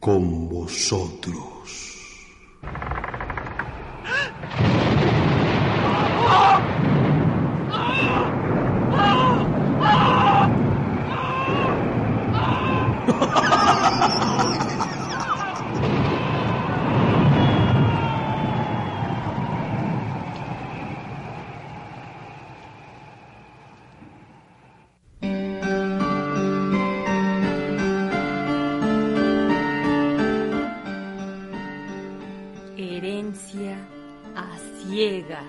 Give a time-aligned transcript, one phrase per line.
[0.00, 1.57] Con vosotros.
[32.80, 33.76] Herencia
[34.36, 35.42] a ciegas.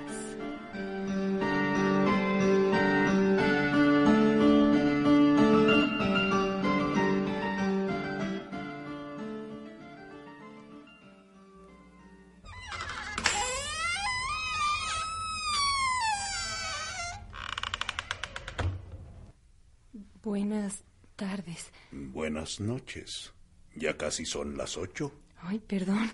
[20.23, 20.83] Buenas
[21.15, 21.71] tardes.
[21.91, 23.31] Buenas noches.
[23.75, 25.11] Ya casi son las ocho.
[25.37, 26.09] Ay, perdón.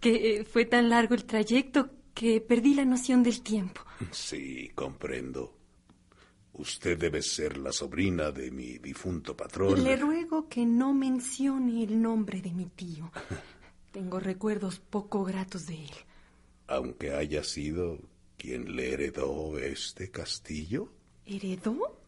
[0.00, 3.82] Que eh, fue tan largo el trayecto que perdí la noción del tiempo.
[4.10, 5.56] Sí, comprendo.
[6.52, 9.82] Usted debe ser la sobrina de mi difunto patrón.
[9.82, 13.10] Le ruego que no mencione el nombre de mi tío.
[13.92, 15.90] Tengo recuerdos poco gratos de él.
[16.66, 17.98] Aunque haya sido
[18.36, 20.92] quien le heredó este castillo.
[21.26, 22.00] ¿Heredó?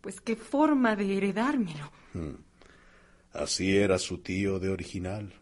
[0.00, 1.90] Pues qué forma de heredármelo.
[3.32, 5.32] Así era su tío de original.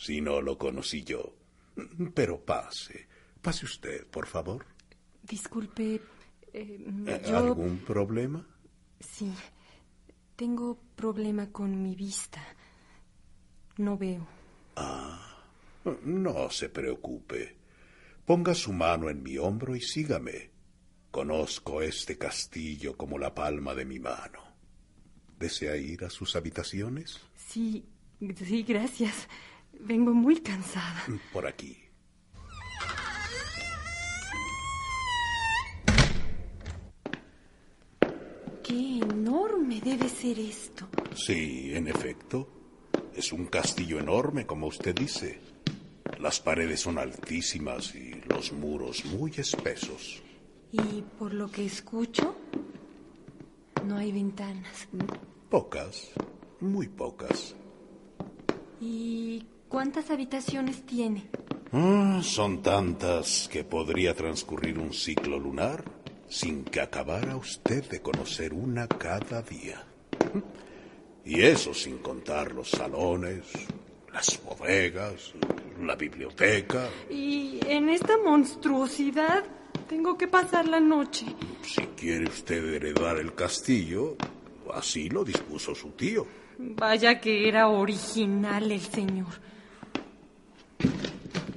[0.00, 1.36] Si no lo conocí yo.
[2.14, 3.06] Pero pase.
[3.42, 4.64] Pase usted, por favor.
[5.22, 6.00] Disculpe,
[6.54, 7.36] eh, Eh, yo...
[7.36, 8.46] ¿Algún problema?
[8.98, 9.30] Sí,
[10.36, 12.42] tengo problema con mi vista.
[13.76, 14.26] No veo.
[16.04, 17.56] No se preocupe.
[18.24, 20.50] Ponga su mano en mi hombro y sígame.
[21.10, 24.40] Conozco este castillo como la palma de mi mano.
[25.38, 27.20] ¿Desea ir a sus habitaciones?
[27.36, 27.84] Sí,
[28.36, 29.28] sí, gracias.
[29.82, 31.04] Vengo muy cansada.
[31.32, 31.76] Por aquí.
[38.62, 40.88] Qué enorme debe ser esto.
[41.14, 42.48] Sí, en efecto.
[43.14, 45.40] Es un castillo enorme, como usted dice.
[46.20, 50.22] Las paredes son altísimas y los muros muy espesos.
[50.70, 52.36] Y por lo que escucho,
[53.84, 54.88] no hay ventanas.
[55.48, 56.10] Pocas,
[56.60, 57.56] muy pocas.
[58.80, 61.30] ¿Y cuántas habitaciones tiene?
[61.72, 65.84] Ah, son tantas que podría transcurrir un ciclo lunar
[66.28, 69.82] sin que acabara usted de conocer una cada día.
[71.24, 73.46] Y eso sin contar los salones,
[74.12, 75.32] las bodegas,
[75.80, 76.88] la biblioteca.
[77.08, 79.44] Y en esta monstruosidad
[79.88, 81.26] tengo que pasar la noche.
[81.62, 84.16] Si quiere usted heredar el castillo,
[84.74, 86.26] así lo dispuso su tío.
[86.58, 89.50] Vaya que era original el señor.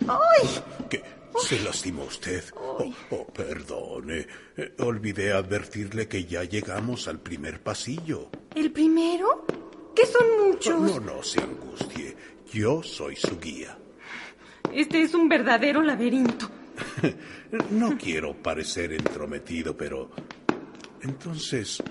[0.08, 0.50] ¡Ay!
[0.90, 1.04] ¿Qué?
[1.40, 2.44] ¿Se lastimó usted?
[2.56, 4.28] Oh, oh, perdone.
[4.56, 8.30] Eh, olvidé advertirle que ya llegamos al primer pasillo.
[8.56, 9.46] ¿El primero?
[9.96, 10.80] ¿Qué son muchos?
[10.80, 12.16] No, no se angustie.
[12.52, 13.78] Yo soy su guía.
[14.72, 16.50] Este es un verdadero laberinto.
[17.70, 20.10] No quiero parecer entrometido, pero...
[21.04, 21.84] Entonces,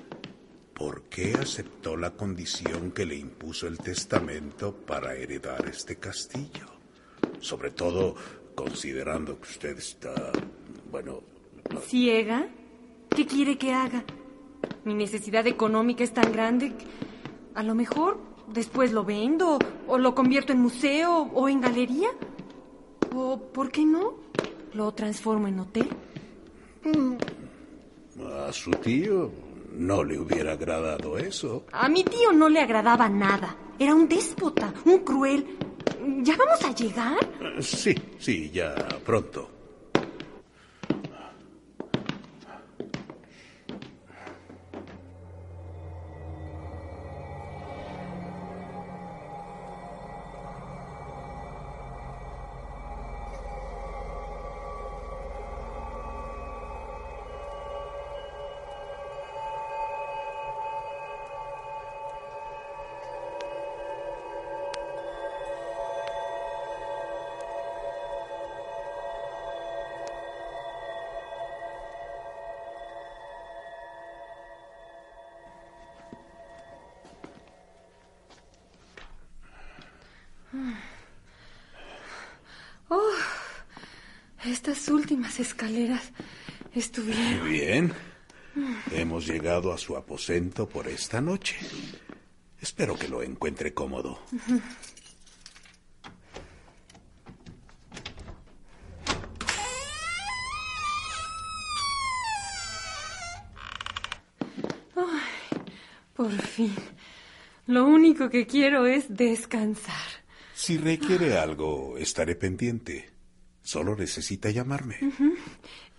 [0.74, 6.81] ¿por qué aceptó la condición que le impuso el testamento para heredar este castillo?
[7.42, 8.14] Sobre todo
[8.54, 10.14] considerando que usted está...
[10.90, 11.20] Bueno...
[11.86, 12.48] ¿Ciega?
[13.10, 14.04] ¿Qué quiere que haga?
[14.84, 16.86] Mi necesidad económica es tan grande que
[17.54, 18.20] a lo mejor
[18.52, 19.58] después lo vendo
[19.88, 22.08] o lo convierto en museo o en galería.
[23.14, 24.14] O, ¿por qué no?
[24.74, 25.88] Lo transformo en hotel.
[28.46, 29.30] A su tío
[29.72, 31.64] no le hubiera agradado eso.
[31.72, 33.56] A mi tío no le agradaba nada.
[33.78, 35.58] Era un déspota, un cruel.
[36.22, 37.18] ¿Ya vamos a llegar?
[37.60, 39.48] Sí, sí, ya pronto.
[84.52, 86.12] Estas últimas escaleras
[86.74, 87.48] estuvieron.
[87.48, 87.92] Bien.
[88.92, 91.56] Hemos llegado a su aposento por esta noche.
[92.60, 94.20] Espero que lo encuentre cómodo.
[106.14, 106.74] Por fin.
[107.66, 109.94] Lo único que quiero es descansar.
[110.54, 113.11] Si requiere algo, estaré pendiente.
[113.62, 114.98] Solo necesita llamarme.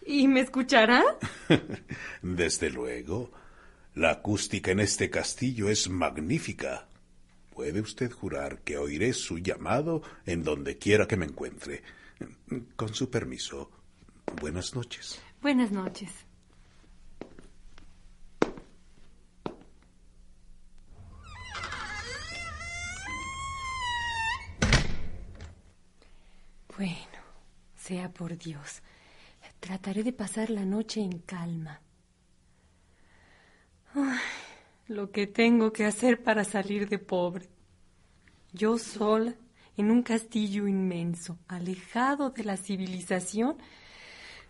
[0.05, 1.03] ¿Y me escuchará?
[2.21, 3.31] Desde luego.
[3.95, 6.87] La acústica en este castillo es magnífica.
[7.53, 11.83] Puede usted jurar que oiré su llamado en donde quiera que me encuentre.
[12.75, 13.69] Con su permiso.
[14.41, 15.21] Buenas noches.
[15.41, 16.11] Buenas noches.
[26.75, 27.12] Bueno,
[27.83, 28.81] sea por Dios.
[29.59, 31.81] Trataré de pasar la noche en calma.
[34.87, 37.49] Lo que tengo que hacer para salir de pobre.
[38.53, 39.35] Yo sola,
[39.75, 43.57] en un castillo inmenso, alejado de la civilización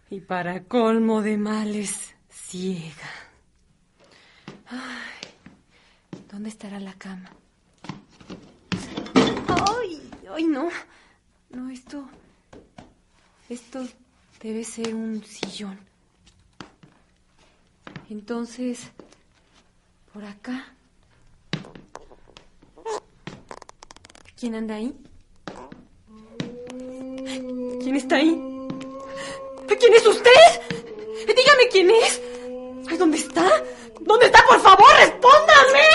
[0.09, 3.11] y para colmo de males, ciega.
[6.31, 7.31] ¿dónde estará la cama?
[9.47, 10.11] ¡Ay!
[10.35, 10.69] ¡Ay, no!
[11.49, 12.09] No, esto.
[13.53, 13.87] Esto
[14.41, 15.79] debe ser un sillón.
[18.09, 18.79] Entonces,
[20.11, 20.73] por acá.
[24.39, 24.91] ¿Quién anda ahí?
[27.83, 28.31] ¿Quién está ahí?
[29.79, 30.31] ¿Quién es usted?
[31.27, 32.19] Dígame quién es.
[32.97, 33.47] ¿Dónde está?
[34.01, 34.43] ¿Dónde está?
[34.47, 35.87] Por favor, respóndame.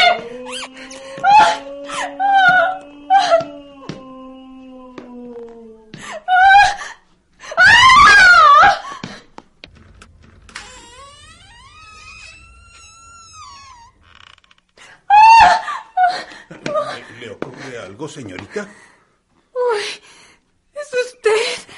[1.24, 1.60] ¡Ah!
[2.20, 2.80] ¡Ah!
[2.80, 2.88] ¡Ah!
[17.20, 17.78] ¿Le ocurre
[18.08, 18.68] algo, señorita?
[19.52, 19.82] ¡Uy!
[20.72, 21.72] ¡Es usted!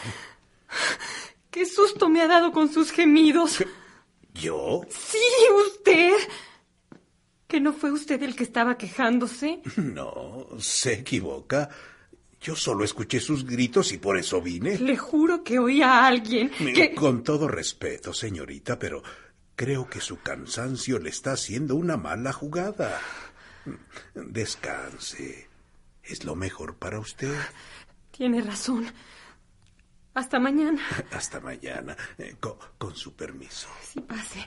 [1.51, 3.65] ¡Qué susto me ha dado con sus gemidos!
[4.35, 4.83] ¿Yo?
[4.89, 5.19] Sí,
[5.67, 6.15] usted.
[7.49, 9.61] ¿Que no fue usted el que estaba quejándose?
[9.77, 11.69] No, se equivoca.
[12.41, 14.79] Yo solo escuché sus gritos y por eso vine.
[14.79, 16.95] Le juro que oí a alguien que...
[16.95, 19.03] Con todo respeto, señorita, pero
[19.55, 22.99] creo que su cansancio le está haciendo una mala jugada.
[24.15, 25.50] Descanse.
[26.11, 27.35] Es lo mejor para usted.
[28.11, 28.87] Tiene razón.
[30.15, 30.83] Hasta mañana.
[31.13, 31.97] Hasta mañana.
[32.19, 33.69] Eh, Con, con su permiso.
[33.81, 34.45] Sí, pase.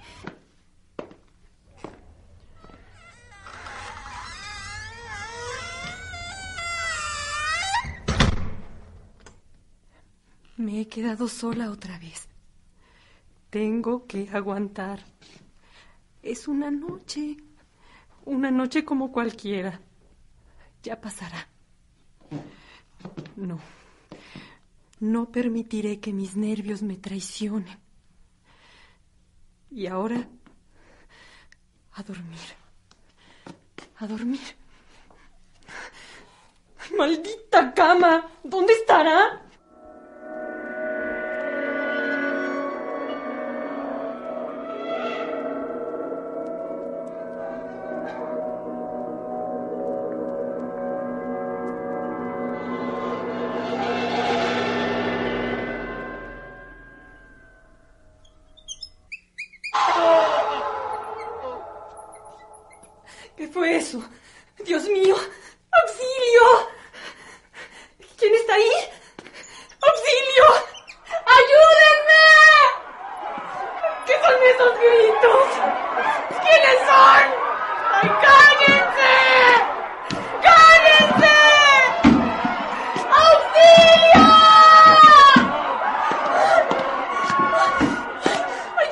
[10.58, 12.28] Me he quedado sola otra vez.
[13.50, 15.00] Tengo que aguantar.
[16.22, 17.38] Es una noche.
[18.26, 19.80] Una noche como cualquiera.
[20.84, 21.48] Ya pasará.
[23.36, 23.60] No.
[25.00, 27.78] No permitiré que mis nervios me traicionen.
[29.70, 30.28] Y ahora,
[31.94, 32.40] a dormir.
[33.98, 34.40] A dormir.
[36.98, 38.30] ¡Maldita cama!
[38.44, 39.42] ¿Dónde estará?
[63.84, 65.16] Dios mío,
[65.72, 66.70] auxilio.
[68.18, 68.72] ¿Quién está ahí?
[69.82, 70.46] ¡Auxilio!
[71.38, 72.26] ¡Ayúdenme!
[74.06, 75.48] ¿Qué son esos gritos?
[76.44, 77.24] ¿Quiénes son?
[77.92, 79.16] ¡Ay, cállense!
[80.48, 81.38] ¡Cállense!
[83.22, 84.28] ¡Auxilio!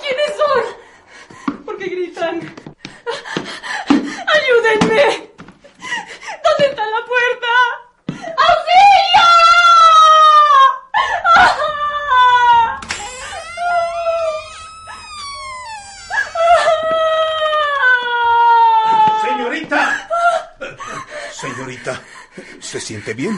[0.01, 0.63] ¿Quiénes son?
[1.65, 2.36] ¿Por qué gritan?
[4.79, 7.53] ¿Dónde está la puerta?
[8.07, 9.27] ¡Auxilio!
[19.21, 20.07] ¡Señorita!
[21.31, 22.01] Señorita,
[22.59, 23.37] ¿se siente bien?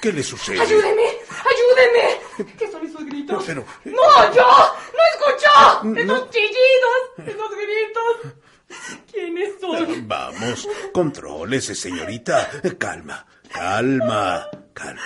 [0.00, 0.60] ¿Qué le sucede?
[0.60, 1.13] ¡Ayúdeme!
[10.66, 12.50] Vamos, contrólese, señorita.
[12.78, 15.02] Calma, calma, calma.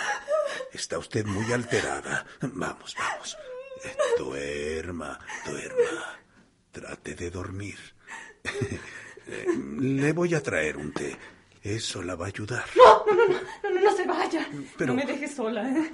[0.73, 2.25] Está usted muy alterada.
[2.41, 3.37] Vamos, vamos.
[3.85, 6.19] Eh, Duerma, duerma.
[6.73, 7.79] Trate de dormir.
[9.31, 9.45] Eh,
[9.79, 11.15] Le voy a traer un té.
[11.63, 12.65] Eso la va a ayudar.
[12.75, 14.49] No, no, no, no, no, no, no se vaya.
[14.79, 15.93] Pero- No me deje sola, ¿eh?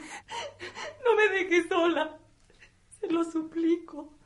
[1.04, 2.16] No me deje sola.
[3.00, 4.16] Se lo suplico.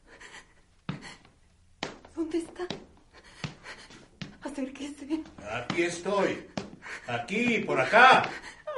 [2.14, 2.66] ¿Dónde está?
[4.52, 5.22] Acérquese.
[5.52, 6.48] Aquí estoy.
[7.06, 8.22] Aquí, por acá.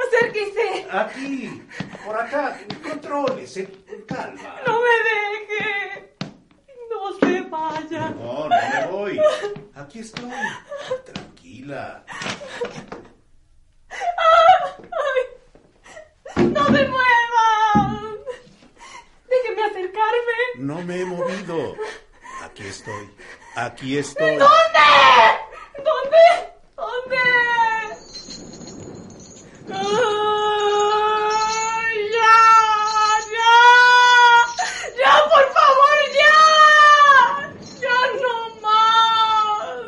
[0.06, 0.86] Acérquese.
[0.90, 1.62] Aquí,
[2.04, 2.58] por acá.
[2.82, 3.68] Contrólese.
[4.08, 4.56] Calma.
[4.66, 6.14] No me deje.
[6.90, 8.10] No se vaya.
[8.10, 9.20] No, no me voy.
[9.76, 10.30] Aquí estoy.
[11.06, 12.04] Tranquila.
[13.90, 15.22] ¡Ay!
[16.46, 18.18] ¡No se muevan!
[19.28, 20.38] Déjeme acercarme.
[20.56, 21.76] No me he movido.
[22.42, 23.08] Aquí estoy.
[23.54, 24.36] Aquí estoy.
[24.36, 24.88] ¿Dónde?
[25.84, 27.30] ¿Dónde?
[30.32, 32.36] ¡Ay, ya!
[33.34, 33.54] ¡Ya!
[34.98, 36.36] ¡Ya, por favor, ya!
[37.80, 39.78] ¡Ya no más!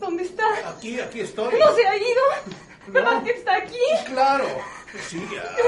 [0.00, 0.46] ¿Dónde está?
[0.70, 1.58] Aquí, aquí estoy.
[1.58, 2.22] ¿No se ha ido?
[2.88, 3.24] ¿Verdad No.
[3.24, 3.80] que está aquí?
[4.06, 4.46] Claro.
[5.08, 5.26] Sí,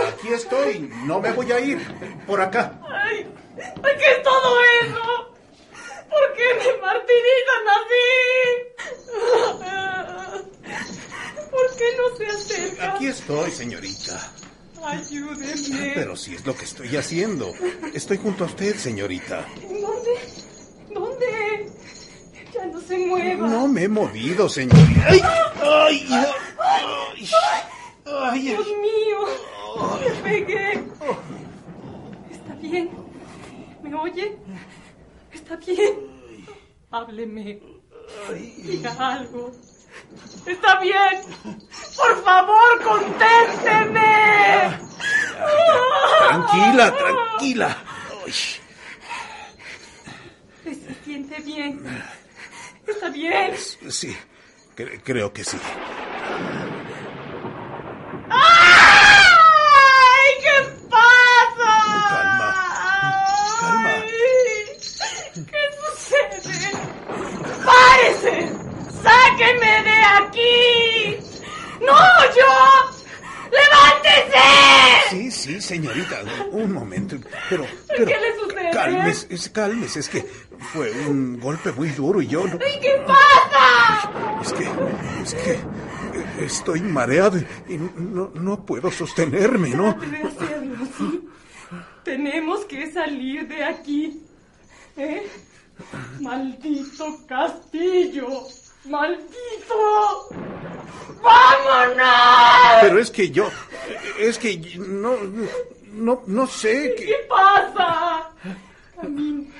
[0.08, 0.88] aquí estoy.
[1.04, 1.78] No me voy a ir.
[2.26, 2.78] Por acá.
[2.88, 3.26] Ay,
[3.56, 5.34] ¿ay, ¿qué es todo eso?
[6.10, 8.08] ¿Por qué me martirizan así?
[11.50, 12.94] ¿Por qué no se acerca?
[12.94, 14.32] Aquí estoy, señorita.
[14.84, 15.92] Ayúdenme.
[15.94, 17.52] Pero si es lo que estoy haciendo.
[17.94, 19.44] Estoy junto a usted, señorita.
[19.62, 20.18] ¿Dónde?
[20.92, 21.70] ¿Dónde?
[22.52, 23.48] Ya no se mueva.
[23.48, 25.06] No me he movido, señorita.
[25.08, 25.20] ¡Ay!
[25.62, 26.08] ¡Ay!
[26.58, 27.28] ¡Ay!
[28.06, 28.42] ¡Ay!
[28.42, 29.18] Dios mío,
[30.00, 30.72] me pegué.
[32.30, 32.90] ¿Está bien?
[33.82, 34.36] ¿Me oye?
[35.32, 35.94] ¿Está bien?
[36.90, 37.60] Hábleme.
[38.58, 39.52] Diga algo.
[40.46, 41.22] ¿Está bien?
[41.96, 44.78] Por favor, contésteme.
[46.28, 47.76] Tranquila, tranquila.
[50.64, 51.80] ¿Se siente bien?
[52.86, 53.54] ¿Está bien?
[53.88, 54.16] Sí,
[54.76, 55.56] cre- creo que sí.
[59.36, 60.30] ¡Ay!
[60.40, 60.56] ¿Qué
[60.90, 61.72] pasa?
[62.08, 62.48] Calma,
[63.60, 63.90] calma.
[63.90, 64.10] Ay,
[65.34, 66.70] ¿Qué sucede?
[69.02, 71.16] ¡Sáquenme de aquí!
[71.80, 71.96] ¡No,
[72.36, 73.50] yo!
[73.50, 75.10] ¡Levántese!
[75.10, 76.20] Sí, sí, señorita.
[76.50, 77.16] Un momento.
[77.48, 78.70] Pero, ¿Qué pero le sucede?
[78.72, 80.00] Cálmese, es- cálmese.
[80.00, 80.22] Es que
[80.72, 82.56] fue un golpe muy duro y yo no.
[82.56, 84.10] ¿Y qué pasa?
[84.42, 84.64] Es que,
[85.22, 85.60] es que eh,
[86.40, 87.38] estoy mareado
[87.68, 89.94] y no, no puedo sostenerme, ¿no?
[89.94, 91.28] Debe hacerlo, ¿sí?
[92.04, 94.22] Tenemos que salir de aquí.
[94.96, 95.26] ¿Eh?
[96.20, 98.26] ¡Maldito castillo!
[98.84, 100.28] ¡Maldito!
[101.22, 102.80] ¡Vámonos!
[102.82, 103.48] Pero es que yo,
[104.18, 105.16] es que no,
[105.92, 107.14] no, no sé ¿Qué qué.
[107.28, 108.30] pasa?
[109.00, 109.50] Camine.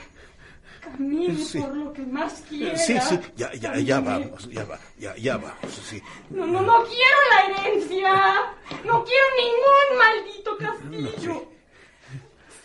[0.81, 1.59] Camine Sí.
[1.61, 2.77] por lo que más quiera.
[2.79, 6.01] Sí, sí, ya, ya, ya vamos, ya va, ya, ya vamos, sí.
[6.31, 8.13] No, no, no quiero la herencia.
[8.85, 11.49] No quiero ningún maldito castillo.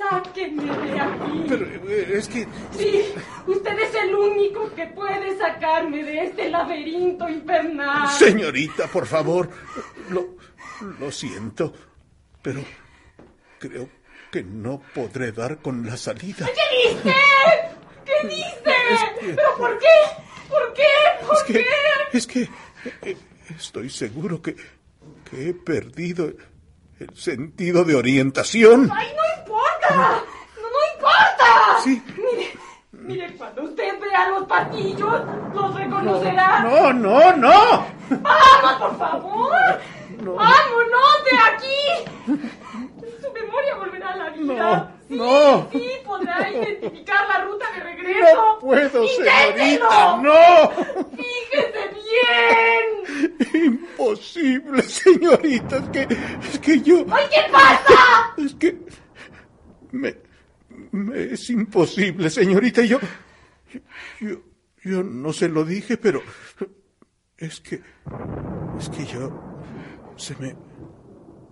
[0.10, 1.46] Sáquenme de aquí.
[1.48, 3.06] Pero eh, es que, Sí,
[3.48, 8.10] usted es el único que puede sacarme de este laberinto infernal.
[8.10, 9.50] señorita, por favor,
[10.10, 10.36] lo,
[11.00, 11.74] lo siento,
[12.42, 12.62] pero
[13.60, 13.90] creo
[14.32, 16.48] que no podré dar con la salida.
[16.48, 17.16] ¿Qué dice?
[18.06, 19.36] ¿Qué dice?
[19.36, 19.88] ¿Pero por qué?
[20.50, 20.84] ¿Por qué?
[21.26, 22.18] ¿Por Es que, qué?
[22.18, 22.50] es que
[23.10, 23.18] eh,
[23.58, 24.56] estoy seguro que,
[25.30, 26.32] que he perdido
[27.00, 28.90] el sentido de orientación.
[28.94, 29.21] ¡Ay, no
[29.92, 30.24] importa!
[30.56, 31.82] ¡No, no importa!
[31.84, 32.02] Sí.
[32.18, 32.58] Mire,
[32.92, 35.22] mire, cuando usted vea los pasillos,
[35.54, 36.60] los reconocerá.
[36.62, 37.86] No, no, no.
[38.10, 39.82] ¡Vamos, por favor!
[40.24, 41.84] ¡Vámonos de aquí!
[43.22, 44.54] Su memoria volverá a la vida.
[44.54, 45.68] No, sí, no.
[45.72, 48.36] Sí, podrá identificar la ruta de regreso.
[48.36, 49.90] No puedo, ¡Inténtelo!
[49.90, 50.72] señorita, no.
[51.18, 51.84] ¡Fíjese
[53.54, 53.66] bien!
[53.66, 56.18] Imposible, señorita, es que,
[56.52, 58.34] es que yo, ¡Ay, qué pasa!
[58.38, 58.78] es que
[59.92, 60.16] me,
[61.14, 63.00] es imposible, señorita, yo,
[64.20, 64.42] yo,
[64.84, 66.22] yo no se lo dije, pero
[67.38, 67.82] es que,
[68.80, 69.60] es que yo,
[70.16, 70.56] se me,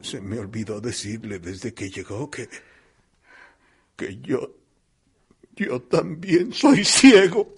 [0.01, 2.49] se me olvidó decirle desde que llegó que,
[3.95, 4.55] que yo,
[5.55, 7.53] yo también soy ciego.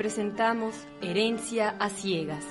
[0.00, 2.46] Presentamos Herencia a Ciegas,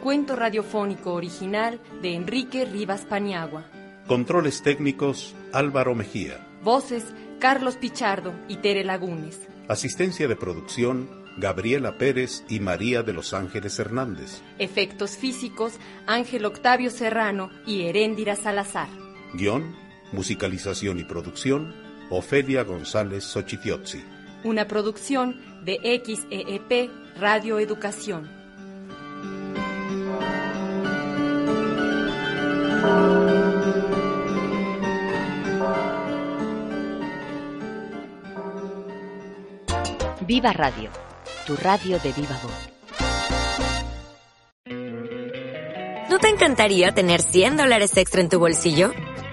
[0.00, 3.64] cuento radiofónico original de Enrique Rivas Paniagua.
[4.06, 6.46] Controles técnicos Álvaro Mejía.
[6.62, 7.02] Voces
[7.40, 9.40] Carlos Pichardo y Tere Lagunes.
[9.66, 14.40] Asistencia de producción Gabriela Pérez y María de los Ángeles Hernández.
[14.60, 18.86] Efectos físicos Ángel Octavio Serrano y Heréndira Salazar.
[19.34, 19.74] Guión,
[20.12, 21.74] musicalización y producción
[22.10, 24.11] Ofelia González Xochitiotzi.
[24.44, 28.28] Una producción de XEEP Radio Educación.
[40.26, 40.90] Viva Radio,
[41.46, 42.72] tu radio de viva voz.
[46.10, 48.92] ¿No te encantaría tener 100 dólares extra en tu bolsillo?